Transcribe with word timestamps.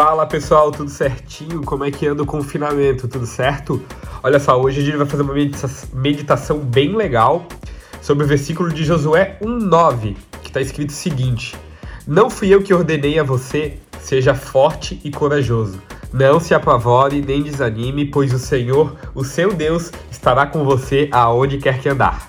Fala 0.00 0.26
pessoal, 0.26 0.70
tudo 0.70 0.88
certinho? 0.88 1.64
Como 1.64 1.84
é 1.84 1.90
que 1.90 2.06
anda 2.06 2.22
o 2.22 2.24
confinamento? 2.24 3.08
Tudo 3.08 3.26
certo? 3.26 3.82
Olha 4.22 4.38
só, 4.38 4.56
hoje 4.56 4.80
a 4.80 4.84
gente 4.84 4.96
vai 4.96 5.06
fazer 5.06 5.24
uma 5.24 5.34
meditação 5.92 6.60
bem 6.60 6.94
legal 6.94 7.44
sobre 8.00 8.22
o 8.22 8.26
versículo 8.28 8.72
de 8.72 8.84
Josué 8.84 9.36
1,9, 9.42 10.16
que 10.40 10.50
está 10.50 10.60
escrito 10.60 10.90
o 10.90 10.92
seguinte: 10.92 11.56
Não 12.06 12.30
fui 12.30 12.54
eu 12.54 12.62
que 12.62 12.72
ordenei 12.72 13.18
a 13.18 13.24
você, 13.24 13.76
seja 13.98 14.36
forte 14.36 15.00
e 15.02 15.10
corajoso. 15.10 15.82
Não 16.12 16.38
se 16.38 16.54
apavore 16.54 17.20
nem 17.20 17.42
desanime, 17.42 18.04
pois 18.04 18.32
o 18.32 18.38
Senhor, 18.38 18.94
o 19.16 19.24
seu 19.24 19.52
Deus, 19.52 19.90
estará 20.12 20.46
com 20.46 20.64
você 20.64 21.08
aonde 21.10 21.58
quer 21.58 21.80
que 21.80 21.88
andar. 21.88 22.28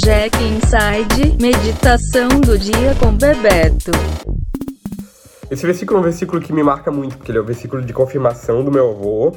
Jack 0.00 0.36
Inside, 0.40 1.42
meditação 1.42 2.28
do 2.40 2.56
dia 2.56 2.94
com 3.00 3.10
Bebeto. 3.16 3.90
Esse 5.50 5.64
versículo 5.64 5.98
é 5.98 6.00
um 6.00 6.04
versículo 6.04 6.42
que 6.42 6.52
me 6.52 6.62
marca 6.62 6.90
muito, 6.90 7.16
porque 7.16 7.30
ele 7.30 7.38
é 7.38 7.40
o 7.40 7.44
versículo 7.44 7.82
de 7.82 7.92
confirmação 7.92 8.62
do 8.62 8.70
meu 8.70 8.90
avô. 8.90 9.34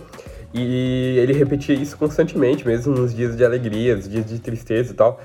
E 0.53 1.17
ele 1.17 1.31
repetia 1.31 1.73
isso 1.73 1.97
constantemente, 1.97 2.67
mesmo 2.67 2.93
nos 2.93 3.13
dias 3.13 3.37
de 3.37 3.45
alegria, 3.45 3.95
nos 3.95 4.09
dias 4.09 4.25
de 4.25 4.37
tristeza 4.39 4.91
e 4.91 4.95
tal. 4.95 5.20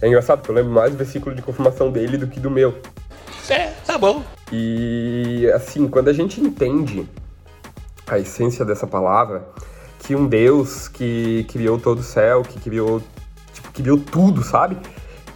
É 0.00 0.08
engraçado, 0.08 0.38
porque 0.38 0.50
eu 0.50 0.56
lembro 0.56 0.72
mais 0.72 0.90
do 0.90 0.98
versículo 0.98 1.34
de 1.34 1.42
confirmação 1.42 1.90
dele 1.90 2.16
do 2.16 2.26
que 2.26 2.40
do 2.40 2.50
meu. 2.50 2.74
É, 3.48 3.68
tá 3.86 3.96
bom. 3.96 4.24
E 4.50 5.48
assim, 5.54 5.86
quando 5.86 6.08
a 6.08 6.12
gente 6.12 6.40
entende 6.40 7.06
a 8.08 8.18
essência 8.18 8.64
dessa 8.64 8.86
palavra, 8.86 9.46
que 10.00 10.16
um 10.16 10.26
Deus 10.26 10.88
que 10.88 11.46
criou 11.48 11.78
todo 11.78 12.00
o 12.00 12.02
céu, 12.02 12.42
que 12.42 12.58
criou, 12.58 13.00
tipo, 13.54 13.70
criou 13.72 13.98
tudo, 13.98 14.42
sabe? 14.42 14.76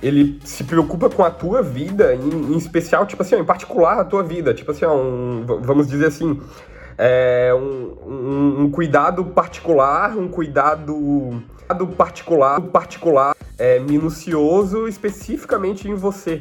Ele 0.07 0.41
se 0.45 0.65
preocupa 0.65 1.11
com 1.11 1.25
a 1.25 1.31
tua 1.31 1.63
vida, 1.63 2.15
em, 2.15 2.53
em, 2.53 2.57
especial, 2.57 3.07
tipo 3.07 3.23
assim, 3.23 3.35
ó, 3.35 3.39
em 3.39 3.45
particular 3.45 3.99
a 3.99 4.05
tua 4.05 4.23
vida, 4.23 4.55
tipo 4.55 4.71
assim, 4.71 4.85
ó, 4.85 4.95
um, 4.95 5.45
vamos 5.63 5.89
dizer 5.89 6.07
assim, 6.07 6.41
é, 6.97 7.53
um, 7.55 7.97
um, 8.07 8.61
um, 8.63 8.71
cuidado 8.71 9.25
particular, 9.25 10.17
um 10.17 10.29
cuidado, 10.29 11.43
cuidado 11.59 11.87
particular, 11.89 12.61
particular, 12.61 13.35
é, 13.59 13.79
minucioso 13.81 14.87
especificamente 14.87 15.89
em 15.89 15.95
você. 15.95 16.41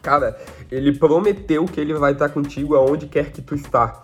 Cara, 0.00 0.36
ele 0.70 0.92
prometeu 0.92 1.64
que 1.64 1.80
ele 1.80 1.94
vai 1.94 2.12
estar 2.12 2.28
contigo 2.28 2.74
aonde 2.74 3.06
quer 3.06 3.30
que 3.30 3.40
tu 3.40 3.54
está. 3.54 4.02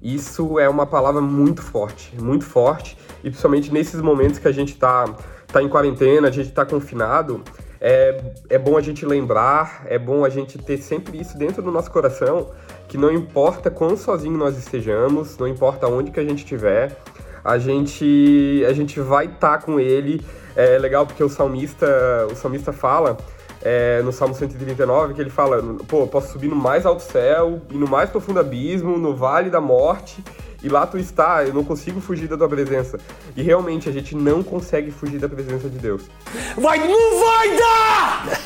Isso 0.00 0.58
é 0.58 0.68
uma 0.68 0.86
palavra 0.86 1.20
muito 1.20 1.62
forte, 1.62 2.14
muito 2.20 2.44
forte, 2.44 2.96
e 3.20 3.30
principalmente 3.30 3.72
nesses 3.72 4.00
momentos 4.00 4.38
que 4.38 4.46
a 4.46 4.52
gente 4.52 4.72
está 4.72 5.06
tá 5.46 5.62
em 5.62 5.68
quarentena, 5.68 6.28
a 6.28 6.30
gente 6.30 6.48
está 6.48 6.66
confinado, 6.66 7.42
é, 7.80 8.20
é 8.48 8.58
bom 8.58 8.76
a 8.76 8.80
gente 8.80 9.04
lembrar, 9.04 9.84
é 9.86 9.98
bom 9.98 10.24
a 10.24 10.28
gente 10.28 10.58
ter 10.58 10.78
sempre 10.78 11.20
isso 11.20 11.36
dentro 11.36 11.62
do 11.62 11.70
nosso 11.70 11.90
coração, 11.90 12.50
que 12.88 12.96
não 12.96 13.12
importa 13.12 13.70
quão 13.70 13.96
sozinho 13.96 14.36
nós 14.36 14.56
estejamos, 14.56 15.36
não 15.36 15.48
importa 15.48 15.86
onde 15.86 16.10
que 16.10 16.20
a 16.20 16.24
gente 16.24 16.38
estiver, 16.38 16.96
a 17.44 17.58
gente, 17.58 18.64
a 18.66 18.72
gente 18.72 18.98
vai 19.00 19.26
estar 19.26 19.58
tá 19.58 19.64
com 19.64 19.78
ele. 19.78 20.24
É 20.56 20.78
legal 20.78 21.06
porque 21.06 21.22
o 21.22 21.28
salmista, 21.28 21.86
o 22.30 22.34
salmista 22.34 22.72
fala 22.72 23.18
é, 23.64 24.02
no 24.02 24.12
Salmo 24.12 24.34
139 24.34 25.14
que 25.14 25.20
ele 25.20 25.30
fala, 25.30 25.62
pô, 25.88 26.06
posso 26.06 26.32
subir 26.32 26.48
no 26.48 26.54
mais 26.54 26.84
alto 26.84 27.02
céu 27.02 27.62
e 27.70 27.74
no 27.74 27.88
mais 27.88 28.10
profundo 28.10 28.38
abismo, 28.38 28.98
no 28.98 29.16
vale 29.16 29.48
da 29.48 29.60
morte, 29.60 30.22
e 30.62 30.68
lá 30.68 30.86
tu 30.86 30.98
está, 30.98 31.44
eu 31.44 31.54
não 31.54 31.64
consigo 31.64 32.00
fugir 32.00 32.28
da 32.28 32.36
tua 32.36 32.48
presença. 32.48 32.98
E 33.34 33.42
realmente 33.42 33.88
a 33.88 33.92
gente 33.92 34.14
não 34.14 34.42
consegue 34.42 34.90
fugir 34.90 35.18
da 35.18 35.28
presença 35.28 35.68
de 35.68 35.78
Deus. 35.78 36.02
Vai, 36.56 36.78
não 36.78 37.20
vai 37.20 37.56
dar! 37.56 38.40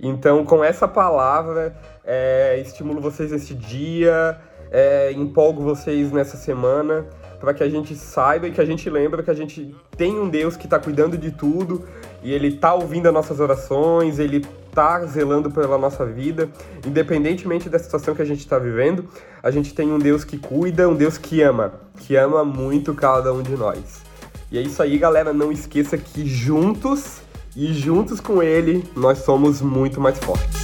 Então, 0.00 0.44
com 0.44 0.62
essa 0.62 0.86
palavra, 0.86 1.76
é, 2.04 2.60
estimulo 2.60 3.00
vocês 3.00 3.32
nesse 3.32 3.54
dia, 3.54 4.38
é, 4.70 5.12
empolgo 5.12 5.62
vocês 5.62 6.12
nessa 6.12 6.36
semana, 6.36 7.06
para 7.40 7.54
que 7.54 7.62
a 7.62 7.68
gente 7.68 7.94
saiba 7.94 8.48
e 8.48 8.52
que 8.52 8.60
a 8.60 8.64
gente 8.64 8.88
lembre 8.90 9.22
que 9.22 9.30
a 9.30 9.34
gente 9.34 9.74
tem 9.96 10.18
um 10.18 10.28
Deus 10.28 10.56
que 10.56 10.66
está 10.66 10.78
cuidando 10.78 11.16
de 11.16 11.30
tudo 11.30 11.84
e 12.22 12.32
Ele 12.32 12.48
está 12.48 12.74
ouvindo 12.74 13.06
as 13.06 13.14
nossas 13.14 13.40
orações, 13.40 14.18
Ele 14.18 14.44
está 14.68 15.04
zelando 15.06 15.50
pela 15.50 15.78
nossa 15.78 16.04
vida, 16.04 16.48
independentemente 16.86 17.68
da 17.68 17.78
situação 17.78 18.14
que 18.14 18.22
a 18.22 18.24
gente 18.24 18.40
está 18.40 18.58
vivendo, 18.58 19.08
a 19.42 19.50
gente 19.50 19.74
tem 19.74 19.92
um 19.92 19.98
Deus 19.98 20.24
que 20.24 20.38
cuida, 20.38 20.88
um 20.88 20.94
Deus 20.94 21.18
que 21.18 21.42
ama, 21.42 21.72
que 21.98 22.16
ama 22.16 22.44
muito 22.44 22.94
cada 22.94 23.32
um 23.32 23.42
de 23.42 23.56
nós. 23.56 24.02
E 24.50 24.58
é 24.58 24.62
isso 24.62 24.82
aí, 24.82 24.96
galera. 24.96 25.32
Não 25.32 25.52
esqueça 25.52 25.98
que 25.98 26.26
juntos 26.26 27.18
e 27.54 27.72
juntos 27.72 28.18
com 28.20 28.42
Ele 28.42 28.84
nós 28.96 29.18
somos 29.18 29.60
muito 29.60 30.00
mais 30.00 30.18
fortes. 30.18 30.62